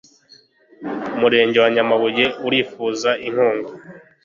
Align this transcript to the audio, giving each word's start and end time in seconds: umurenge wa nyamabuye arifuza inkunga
umurenge 1.15 1.57
wa 1.63 1.69
nyamabuye 1.75 2.25
arifuza 2.45 3.11
inkunga 3.27 3.71